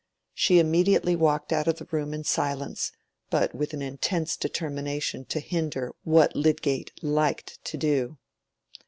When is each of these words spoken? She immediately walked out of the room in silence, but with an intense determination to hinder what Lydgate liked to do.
She 0.33 0.57
immediately 0.57 1.15
walked 1.15 1.53
out 1.53 1.67
of 1.67 1.77
the 1.77 1.85
room 1.91 2.11
in 2.11 2.23
silence, 2.23 2.91
but 3.29 3.53
with 3.53 3.71
an 3.75 3.83
intense 3.83 4.35
determination 4.35 5.25
to 5.25 5.39
hinder 5.39 5.93
what 6.03 6.35
Lydgate 6.35 6.91
liked 7.03 7.63
to 7.65 7.77
do. 7.77 8.17